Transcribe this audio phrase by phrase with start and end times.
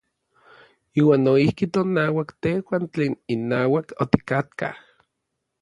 [1.01, 4.73] Iuan noijki tonauak tejuan tlen inauak otikatkaj.